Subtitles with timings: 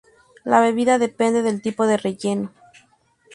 [0.45, 2.51] La bebida depende del tipo de relleno.